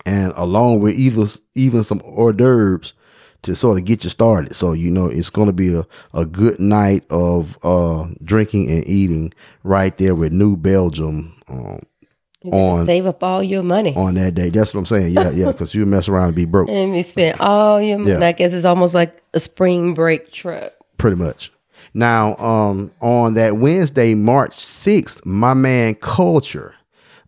[0.04, 2.92] and along with either even some hors d'oeuvres
[3.40, 4.54] to sort of get you started.
[4.54, 8.86] So you know it's going to be a, a good night of uh, drinking and
[8.86, 9.32] eating
[9.62, 11.80] right there with New Belgium um,
[12.54, 13.94] on save up all your money.
[13.96, 14.50] on that day.
[14.50, 15.12] That's what I'm saying.
[15.14, 16.68] Yeah, yeah, because you mess around and be broke.
[16.68, 18.10] and you spend all your money.
[18.12, 18.26] Yeah.
[18.26, 20.76] I guess it's almost like a spring break trip.
[20.98, 21.52] pretty much.
[21.94, 26.74] Now, um, on that Wednesday, March 6th, my man Culture,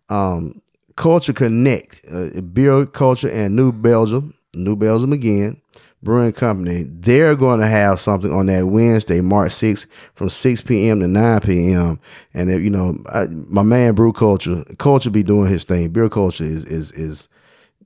[0.09, 0.61] um,
[0.95, 5.59] Culture Connect, uh, Beer Culture and New Belgium, New Belgium again,
[6.01, 9.85] Brewing Company, they're going to have something on that Wednesday, March 6th,
[10.15, 11.01] from 6 p.m.
[11.01, 11.99] to 9 p.m.
[12.33, 15.89] And, if, you know, I, my man Brew Culture, Culture be doing his thing.
[15.89, 17.27] Beer Culture is, is, is,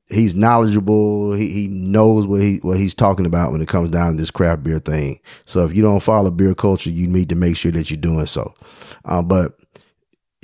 [0.10, 1.34] he's knowledgeable.
[1.34, 4.32] He he knows what he what he's talking about when it comes down to this
[4.32, 5.20] craft beer thing.
[5.46, 8.26] So if you don't follow beer culture, you need to make sure that you're doing
[8.26, 8.54] so.
[9.06, 9.58] Uh, but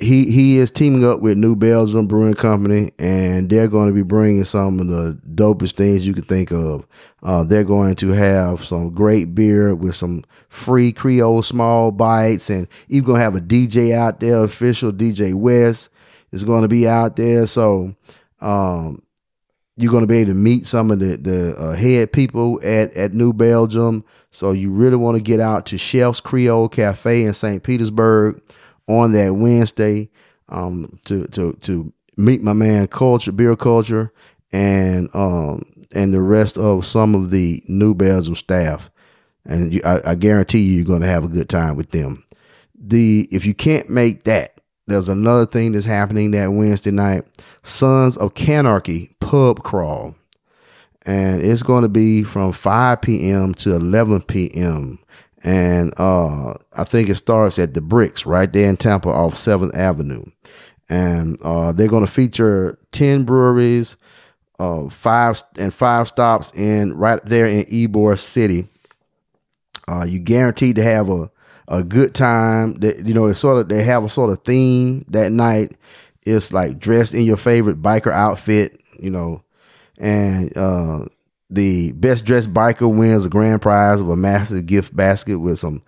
[0.00, 4.02] he he is teaming up with New Belgium Brewing Company, and they're going to be
[4.02, 6.86] bringing some of the dopest things you can think of.
[7.22, 12.66] Uh, they're going to have some great beer with some free Creole small bites, and
[12.88, 15.90] even going to have a DJ out there, official DJ West
[16.32, 17.46] is going to be out there.
[17.46, 17.94] So
[18.40, 19.02] um,
[19.76, 22.94] you're going to be able to meet some of the the uh, head people at
[22.94, 24.04] at New Belgium.
[24.30, 27.62] So you really want to get out to Chief's Creole Cafe in St.
[27.62, 28.40] Petersburg
[28.90, 30.10] on that Wednesday
[30.48, 34.12] um, to to to meet my man Culture Beer Culture
[34.52, 35.62] and um
[35.94, 38.90] and the rest of some of the New Belgium staff.
[39.44, 42.24] And you, I, I guarantee you, you're going to have a good time with them.
[42.78, 44.54] The if you can't make that,
[44.86, 47.24] there's another thing that's happening that Wednesday night.
[47.62, 50.14] Sons of Canarchy pub crawl.
[51.06, 53.54] And it's going to be from 5 p.m.
[53.54, 54.98] to 11 p.m.
[55.42, 59.74] And uh, I think it starts at the Bricks right there in Tampa off 7th
[59.74, 60.22] Avenue.
[60.88, 63.96] And uh, they're going to feature 10 breweries,
[64.58, 68.68] uh, five and five stops in right there in Ybor City.
[69.88, 71.30] Uh, you guaranteed to have a
[71.70, 72.74] a good time.
[72.74, 75.76] That you know, it's sort of they have a sort of theme that night.
[76.22, 79.42] It's like dressed in your favorite biker outfit, you know,
[79.96, 81.06] and uh,
[81.50, 85.82] the best dressed biker wins a grand prize of a massive gift basket with some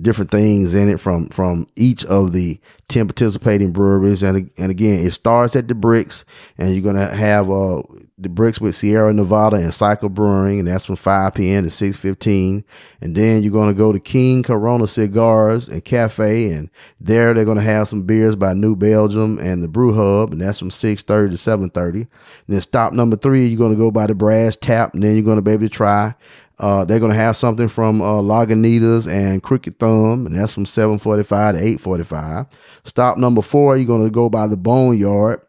[0.00, 4.22] different things in it from from each of the 10 participating breweries.
[4.22, 6.24] And and again it starts at the bricks
[6.58, 7.82] and you're gonna have uh
[8.16, 12.62] the bricks with sierra nevada and cycle brewing and that's from 5 p.m to 6.15
[13.00, 17.60] and then you're gonna go to king corona cigars and cafe and there they're gonna
[17.60, 21.36] have some beers by new belgium and the brew hub and that's from 6.30 to
[21.36, 22.08] 7.30 and
[22.46, 25.42] then stop number three you're gonna go by the brass tap and then you're gonna
[25.42, 26.14] be able to try
[26.58, 31.54] uh, they're gonna have something from uh, Lagunitas and Crooked Thumb, and that's from 7:45
[31.54, 32.46] to 8:45.
[32.84, 35.40] Stop number four, you're gonna go by the Boneyard,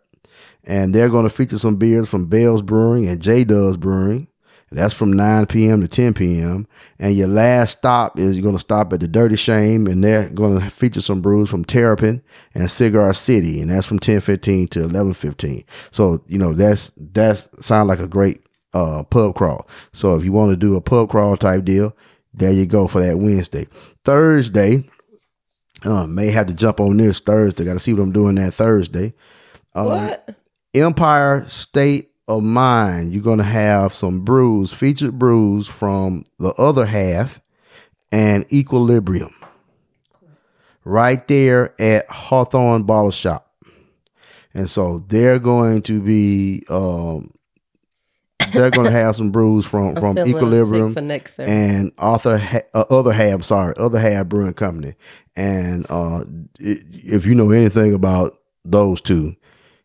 [0.64, 4.28] and they're gonna feature some beers from Bell's Brewing and J Does Brewing.
[4.72, 5.82] That's from 9 p.m.
[5.82, 6.68] to 10 p.m.
[7.00, 10.30] And your last stop is you're going to stop at the Dirty Shame, and they're
[10.30, 12.22] going to feature some brews from Terrapin
[12.54, 15.64] and Cigar City, and that's from 10:15 to 11:15.
[15.92, 18.45] So you know that's that's sound like a great
[18.76, 19.68] uh, pub crawl.
[19.94, 21.96] So if you want to do a pub crawl type deal,
[22.34, 23.68] there you go for that Wednesday.
[24.04, 24.84] Thursday,
[25.84, 27.64] uh, may have to jump on this Thursday.
[27.64, 29.14] Got to see what I'm doing that Thursday.
[29.74, 30.38] Um, what?
[30.74, 33.14] Empire State of Mind.
[33.14, 37.40] You're going to have some brews, featured brews from the other half
[38.12, 39.34] and Equilibrium
[40.84, 43.54] right there at Hawthorne Bottle Shop.
[44.54, 47.35] And so they're going to be, um,
[48.56, 51.52] they're going to have some brews from, from Equilibrium for next Thursday.
[51.54, 54.96] and Arthur ha- uh, other half sorry other half brewing company.
[55.36, 59.36] And uh i- if you know anything about those two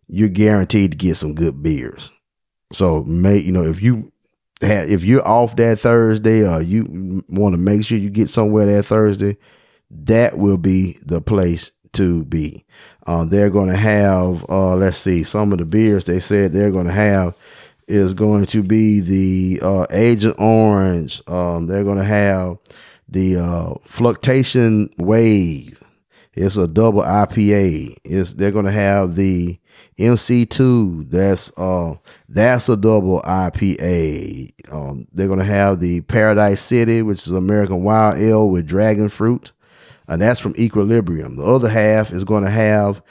[0.09, 2.11] you're guaranteed to get some good beers.
[2.72, 4.10] So may you know if you
[4.62, 8.66] have if you're off that thursday or you want to make sure you get somewhere
[8.66, 9.37] that thursday
[9.90, 12.64] that will be the place to be.
[13.06, 16.71] Uh, they're going to have uh, let's see some of the beers they said they're
[16.71, 17.35] going to have
[17.91, 21.21] is going to be the uh, Agent Orange.
[21.27, 22.57] Um, they're going to have
[23.09, 25.83] the uh, Fluctuation Wave.
[26.33, 27.97] It's a double IPA.
[28.05, 29.59] It's they're going to have the
[29.99, 31.11] MC2.
[31.11, 31.97] That's uh
[32.29, 34.73] that's a double IPA.
[34.73, 39.09] Um, they're going to have the Paradise City, which is American Wild Ale with dragon
[39.09, 39.51] fruit,
[40.07, 41.37] and that's from Equilibrium.
[41.37, 43.03] The other half is going to have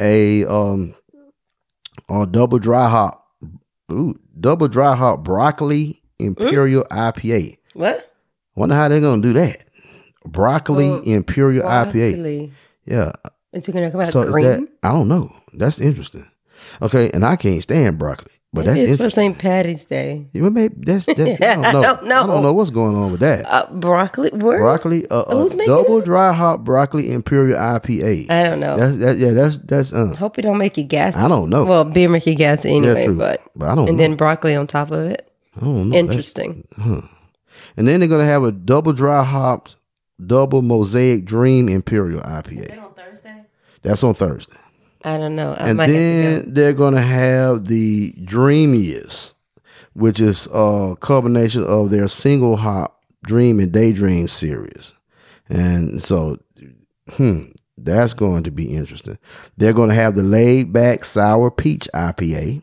[0.00, 0.94] a um
[2.08, 3.26] a double dry hop
[3.90, 6.26] ooh, double dry hop broccoli hmm?
[6.26, 7.58] Imperial IPA.
[7.74, 8.12] What?
[8.54, 9.64] Wonder how they're gonna do that.
[10.26, 12.50] Broccoli Oh, Imperial IPA.
[12.84, 13.12] Yeah.
[13.52, 14.44] Is it gonna come out So green?
[14.46, 15.32] that I don't know.
[15.52, 16.26] That's interesting.
[16.82, 19.10] Okay, and I can't stand broccoli, but Maybe that's it's for.
[19.10, 19.36] St.
[19.38, 20.26] Patty's Day.
[20.32, 22.22] Yeah, maybe that's that's I don't I don't know.
[22.22, 23.44] I don't know what's going on with that.
[23.46, 24.30] Uh, broccoli.
[24.30, 24.58] Where?
[24.58, 26.04] broccoli, uh, uh, Who's making double it?
[26.06, 28.30] dry hop broccoli Imperial IPA.
[28.30, 28.76] I don't know.
[28.76, 29.18] That's that.
[29.18, 29.92] Yeah, that's that's.
[29.92, 31.18] Uh, Hope it don't make you gassy.
[31.18, 31.66] I don't know.
[31.66, 33.16] Well, beer make you gassy anyway, true.
[33.18, 34.02] but But I don't and know.
[34.02, 35.30] then broccoli on top of it.
[35.56, 35.96] I don't know.
[35.96, 36.66] Interesting.
[37.76, 39.76] And then they're gonna have a double dry hopped,
[40.24, 42.82] double mosaic dream Imperial IPA.
[42.82, 43.44] on Thursday?
[43.82, 44.56] That's on Thursday.
[45.04, 45.54] I don't know.
[45.54, 49.34] I and might have to then they're gonna have the Dreamiest,
[49.92, 54.94] which is a combination of their single hop Dream and Daydream series.
[55.48, 56.38] And so,
[57.10, 57.42] hmm,
[57.76, 59.18] that's going to be interesting.
[59.56, 62.62] They're going to have the laid back sour peach IPA.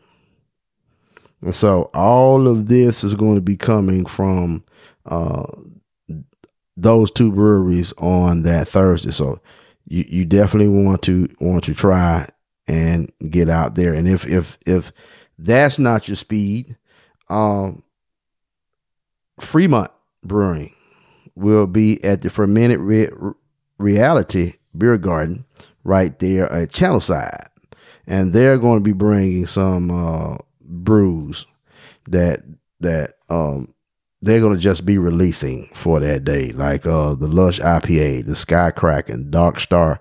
[1.42, 4.64] And so all of this is going to be coming from
[5.04, 5.46] uh,
[6.76, 9.10] those two breweries on that Thursday.
[9.10, 9.40] So
[9.86, 12.28] you, you definitely want to want to try
[12.66, 13.94] and get out there.
[13.94, 14.92] And if if if
[15.38, 16.76] that's not your speed,
[17.28, 17.82] um,
[19.38, 19.90] Fremont
[20.22, 20.74] Brewing
[21.34, 23.10] will be at the Fermented Re-
[23.78, 25.44] Reality Beer Garden
[25.84, 27.48] right there at Channelside,
[28.06, 31.46] and they're going to be bringing some uh, brews
[32.08, 32.42] that
[32.80, 33.72] that um
[34.22, 38.36] they're going to just be releasing for that day, like uh the Lush IPA, the
[38.36, 40.00] Sky Kraken, Dark Star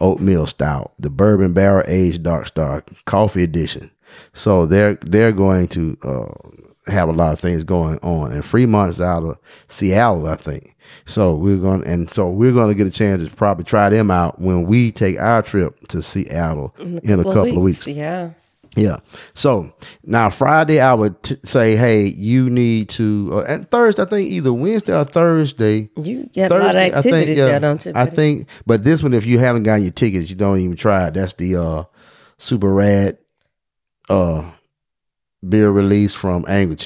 [0.00, 3.90] Oatmeal Stout, the Bourbon Barrel Aged Dark Star Coffee Edition.
[4.32, 9.00] So they're they're going to uh, have a lot of things going on, and Fremont's
[9.00, 9.38] out of
[9.68, 10.76] Seattle, I think.
[11.04, 14.10] So we're going and so we're going to get a chance to probably try them
[14.10, 17.86] out when we take our trip to Seattle in a couple of weeks.
[17.86, 18.30] Yeah.
[18.76, 18.98] Yeah.
[19.34, 19.72] So
[20.04, 23.30] now Friday, I would t- say, hey, you need to.
[23.32, 25.90] Uh, and Thursday, I think either Wednesday or Thursday.
[25.96, 27.92] You got a lot of Thursday, I activities think, yeah, there, don't you?
[27.94, 31.08] I think, but this one, if you haven't gotten your tickets, you don't even try
[31.08, 31.14] it.
[31.14, 31.84] That's the uh,
[32.38, 33.18] super rad
[34.10, 34.50] uh,
[35.46, 36.76] beer release from Angry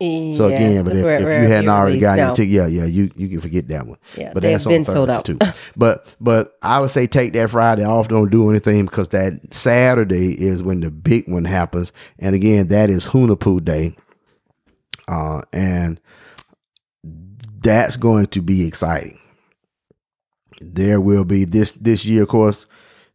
[0.00, 3.10] So again, but if, rare- if you hadn't already gotten your ticket, yeah, yeah, you
[3.16, 3.98] you can forget that one.
[4.16, 5.54] Yeah, but that's been on sold Thursday out.
[5.54, 5.60] too.
[5.76, 8.06] But but I would say take that Friday off.
[8.06, 12.90] Don't do anything because that Saturday is when the big one happens, and again, that
[12.90, 13.96] is Hunahpu Day,
[15.08, 16.00] uh, and
[17.60, 19.18] that's going to be exciting.
[20.60, 22.66] There will be this this year, of course.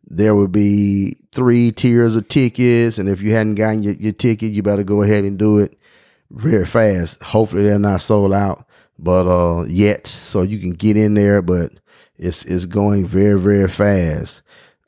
[0.06, 4.52] There will be three tiers of tickets, and if you hadn't gotten your, your ticket,
[4.52, 5.78] you better go ahead and do it
[6.34, 7.22] very fast.
[7.24, 8.68] Hopefully, they're not sold out,
[9.00, 11.42] but uh, yet, so you can get in there.
[11.42, 11.74] But
[12.18, 14.42] it's it's going very very fast.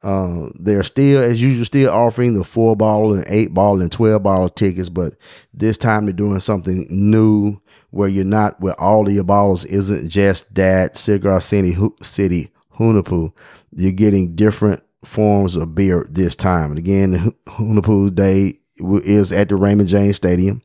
[0.04, 4.22] Uh, they're still, as usual, still offering the four bottle and eight bottle and twelve
[4.22, 5.16] bottle tickets, but
[5.54, 10.10] this time they're doing something new where you're not where all of your bottles isn't
[10.10, 13.32] just that Cigar City City Hunahpu.
[13.72, 16.72] You're getting different forms of beer this time.
[16.72, 20.62] And again, the Hu- Day is at the Raymond James Stadium.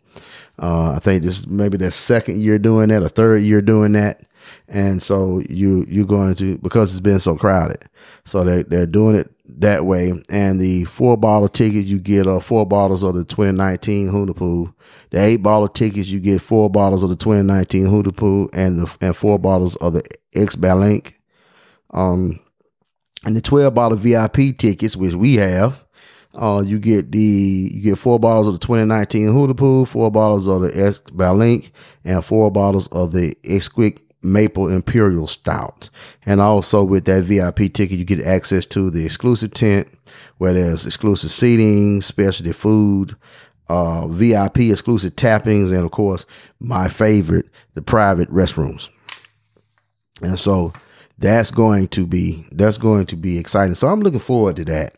[0.60, 3.92] Uh, I think this is maybe their second year doing that, or third year doing
[3.92, 4.22] that.
[4.68, 7.82] And so you you're going to because it's been so crowded.
[8.24, 9.30] So they they're doing it
[9.60, 10.12] that way.
[10.28, 14.72] And the four bottle tickets you get uh four bottles of the 2019 Hunahpu.
[15.10, 19.16] The eight bottle tickets you get four bottles of the 2019 Hunahpu and the and
[19.16, 20.02] four bottles of the
[20.34, 21.14] Xbalanque.
[21.92, 22.40] Um,
[23.24, 25.84] and the 12 bottle VIP tickets, which we have,
[26.34, 30.62] uh, you get the you get four bottles of the 2019 Hunahpu, four bottles of
[30.62, 31.70] the Xbalanque,
[32.04, 35.90] and four bottles of the Exquick Maple Imperial Stout.
[36.24, 39.88] And also with that VIP ticket, you get access to the exclusive tent
[40.38, 43.16] where there's exclusive seating, specialty food,
[43.68, 46.26] uh, VIP exclusive tappings, and of course,
[46.60, 48.90] my favorite, the private restrooms.
[50.22, 50.72] And so
[51.18, 53.74] that's going to be that's going to be exciting.
[53.74, 54.96] So I'm looking forward to that.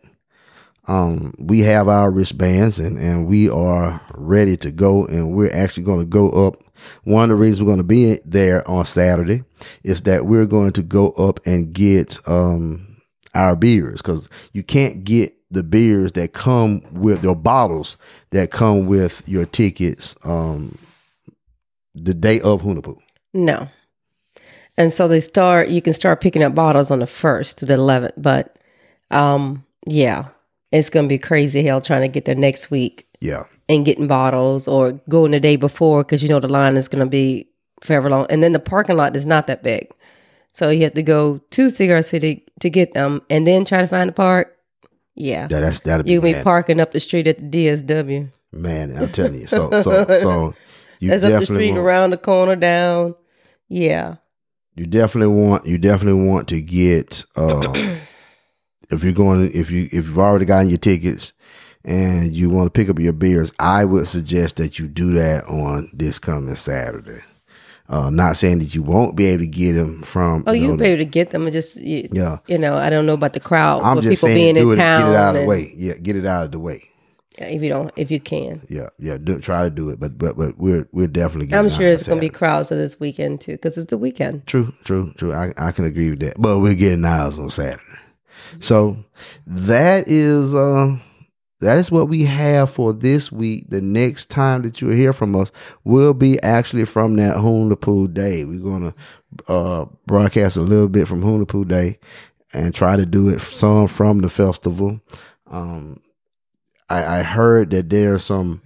[0.88, 5.84] Um, we have our wristbands and, and we are ready to go and we're actually
[5.84, 6.62] going to go up.
[7.04, 9.44] One of the reasons we're going to be there on Saturday
[9.84, 12.96] is that we're going to go up and get um
[13.34, 17.96] our beers because you can't get the beers that come with your bottles
[18.30, 20.76] that come with your tickets um
[21.94, 22.98] the day of Hunahpu.
[23.34, 23.68] No.
[24.76, 27.74] And so they start you can start picking up bottles on the first to the
[27.74, 28.14] eleventh.
[28.16, 28.58] But
[29.12, 30.28] um yeah.
[30.72, 33.44] It's gonna be crazy hell trying to get there next week Yeah.
[33.68, 37.06] and getting bottles or going the day before because you know the line is gonna
[37.06, 37.48] be
[37.82, 38.26] forever long.
[38.30, 39.90] And then the parking lot is not that big.
[40.52, 43.86] So you have to go to Cigar City to get them and then try to
[43.86, 44.56] find a park.
[45.14, 45.46] Yeah.
[45.48, 46.44] That, that's that'll be You can be mad.
[46.44, 48.30] parking up the street at the DSW.
[48.52, 49.46] Man, I'm telling you.
[49.46, 50.54] So so so
[51.00, 53.14] You That's up the definitely street, want- around the corner, down.
[53.68, 54.16] Yeah.
[54.76, 57.72] you definitely want you definitely want to get uh
[58.92, 61.32] if you're going if you if you've already gotten your tickets
[61.84, 65.44] and you want to pick up your beers i would suggest that you do that
[65.46, 67.20] on this coming saturday
[67.88, 70.76] uh not saying that you won't be able to get them from Oh, you you'll
[70.76, 71.42] know, be able to get them.
[71.44, 72.38] and Just you, Yeah.
[72.46, 73.82] you know, I don't know about the crowd.
[73.82, 75.00] i'm just people saying being do in it town.
[75.02, 76.88] get it out of the way yeah get it out of the way
[77.38, 80.36] If you don't, if you can, yeah yeah do, try to do it but but
[80.36, 83.40] but we're we're definitely getting I'm sure it's going to be crowds of this weekend
[83.40, 84.46] too, because it's the weekend.
[84.46, 85.32] True, true, true.
[85.32, 86.34] I, I can agree with that.
[86.38, 87.82] But we're getting ours on Saturday.
[88.58, 88.96] So
[89.46, 90.96] that is uh
[91.60, 93.66] that is what we have for this week.
[93.68, 95.52] The next time that you'll hear from us
[95.84, 98.44] will be actually from that Hunahpu Day.
[98.44, 98.94] We're gonna
[99.48, 101.98] uh broadcast a little bit from Hunahpu Day
[102.52, 105.00] and try to do it some from the festival.
[105.46, 106.00] Um
[106.90, 108.60] I, I heard that there are some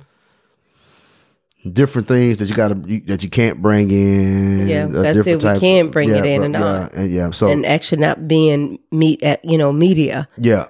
[1.72, 2.74] different things that you got to
[3.06, 4.68] that you can't bring in.
[4.68, 5.24] Yeah, a that's it.
[5.24, 6.92] different We can bring it yeah, in or not.
[6.92, 7.30] Yeah, and yeah.
[7.30, 10.28] So and actually not being meet at you know media.
[10.36, 10.68] yeah,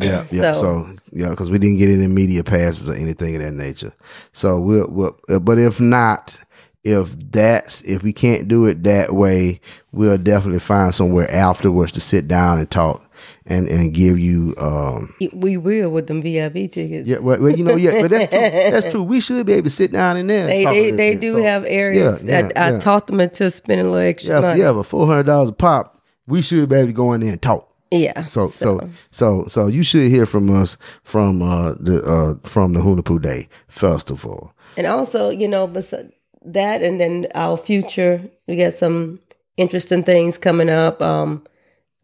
[0.00, 0.52] yeah, yeah.
[0.52, 3.92] So- So, yeah, because we didn't get any media passes or anything of that nature.
[4.32, 6.38] So we'll, we'll uh, but if not,
[6.84, 9.60] if that's if we can't do it that way,
[9.92, 13.02] we'll definitely find somewhere afterwards to sit down and talk
[13.50, 17.06] and and give you um We will with them VIP tickets.
[17.08, 18.40] yeah well, well you know yeah but that's true
[18.72, 21.34] that's true we should be able to sit down in there They they, they do
[21.34, 22.24] So, have areas.
[22.24, 22.78] yeah, I, I yeah.
[22.78, 24.60] taught them into spending a little extra yeah money.
[24.60, 27.20] you have a four hundred dollars a pop we should be able to go in
[27.20, 28.26] there and talk Yeah.
[28.26, 32.80] So so so so you should hear from us from uh the uh from the
[32.80, 34.54] Hunahpu Day Festival.
[34.76, 39.18] And also, you know, that, and then our future, we got some
[39.56, 41.02] interesting things coming up.
[41.02, 41.42] Um,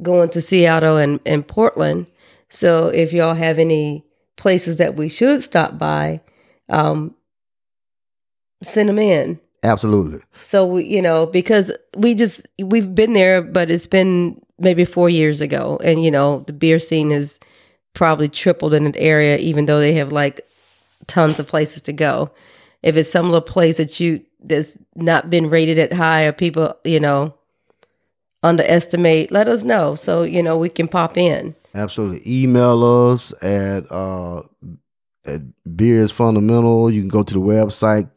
[0.02, 2.06] going to Seattle and, and Portland.
[2.48, 4.04] So if y'all have any
[4.36, 6.20] places that we should stop by,
[6.68, 7.14] um,
[8.62, 9.40] send them in.
[9.62, 10.20] Absolutely.
[10.42, 15.08] So we, you know, because we just we've been there, but it's been maybe four
[15.08, 17.40] years ago, and you know, the beer scene has
[17.94, 20.40] probably tripled in an area, even though they have like
[21.06, 22.30] tons of places to go.
[22.82, 26.74] If it's some little place that you that's not been rated at high, or people,
[26.84, 27.34] you know,
[28.42, 31.54] underestimate, let us know so you know we can pop in.
[31.74, 32.22] Absolutely.
[32.26, 34.42] Email us at uh
[35.26, 35.40] at
[35.76, 36.90] Beers Fundamental.
[36.90, 38.08] You can go to the website,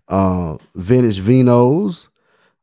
[0.10, 2.10] uh, Vintage Vinos,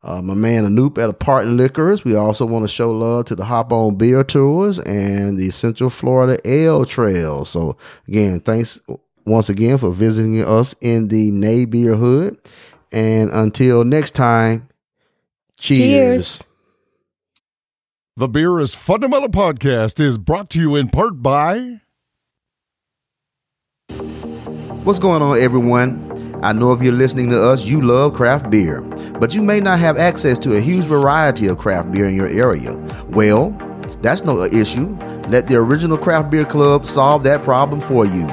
[0.02, 2.04] uh, my man Anoop at Apartment Liquors.
[2.04, 5.90] We also want to show love to the Hop On Beer Tours and the Central
[5.90, 7.44] Florida Ale Trail.
[7.44, 7.76] So
[8.06, 8.80] again, thanks
[9.24, 12.38] once again for visiting us in the Nay Beer Hood.
[12.92, 14.68] And until next time,
[15.58, 16.38] cheers.
[16.38, 16.42] Cheers.
[18.18, 21.80] The Beer is Fundamental podcast is brought to you in part by
[24.86, 26.05] What's going on, everyone?
[26.42, 28.82] I know if you're listening to us, you love craft beer,
[29.18, 32.28] but you may not have access to a huge variety of craft beer in your
[32.28, 32.74] area.
[33.08, 33.50] Well,
[34.02, 34.96] that's no issue.
[35.28, 38.26] Let the Original Craft Beer Club solve that problem for you.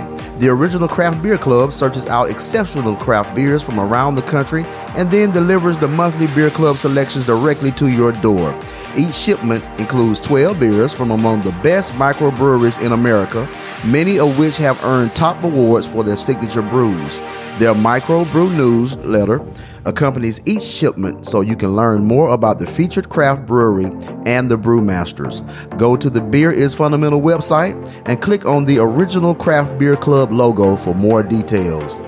[0.43, 4.65] The Original Craft Beer Club searches out exceptional craft beers from around the country
[4.97, 8.53] and then delivers the monthly beer club selections directly to your door.
[8.97, 13.47] Each shipment includes 12 beers from among the best microbreweries in America,
[13.85, 17.21] many of which have earned top awards for their signature brews.
[17.57, 19.39] Their microbrew newsletter
[19.85, 23.91] accompanies each shipment so you can learn more about the featured craft brewery
[24.25, 25.41] and the brewmasters.
[25.77, 27.73] Go to the Beer is Fundamental website
[28.05, 31.99] and click on the original Craft Beer Club logo for more details.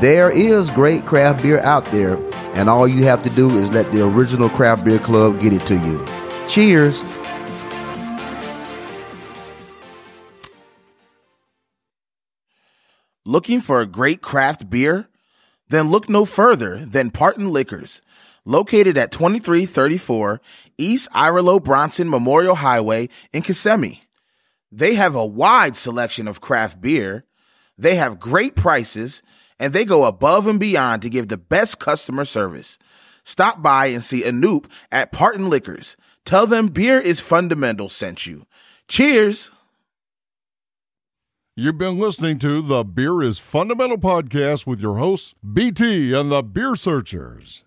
[0.00, 2.16] There is great craft beer out there,
[2.54, 5.66] and all you have to do is let the original Craft Beer Club get it
[5.66, 6.02] to you.
[6.48, 7.04] Cheers!
[13.26, 15.09] Looking for a great craft beer?
[15.70, 18.02] Then look no further than Parton Liquors,
[18.44, 20.40] located at 2334
[20.76, 24.02] East Irlo Bronson Memorial Highway in Kissimmee.
[24.72, 27.24] They have a wide selection of craft beer,
[27.78, 29.22] they have great prices,
[29.60, 32.76] and they go above and beyond to give the best customer service.
[33.22, 35.96] Stop by and see Anoop at Parton Liquors.
[36.24, 38.44] Tell them beer is fundamental sent you.
[38.88, 39.52] Cheers.
[41.60, 46.42] You've been listening to the Beer is Fundamental podcast with your hosts, BT and the
[46.42, 47.64] Beer Searchers.